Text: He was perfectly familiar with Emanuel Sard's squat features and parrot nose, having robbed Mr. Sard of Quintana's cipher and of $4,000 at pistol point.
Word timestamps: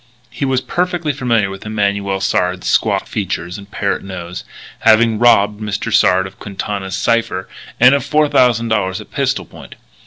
He 0.31 0.45
was 0.45 0.61
perfectly 0.61 1.13
familiar 1.13 1.51
with 1.51 1.63
Emanuel 1.63 2.19
Sard's 2.21 2.65
squat 2.65 3.07
features 3.07 3.59
and 3.59 3.69
parrot 3.69 4.03
nose, 4.03 4.43
having 4.79 5.19
robbed 5.19 5.61
Mr. 5.61 5.93
Sard 5.93 6.25
of 6.25 6.39
Quintana's 6.39 6.95
cipher 6.95 7.47
and 7.79 7.93
of 7.93 8.01
$4,000 8.03 8.99
at 8.99 9.11
pistol 9.11 9.45
point. 9.45 9.75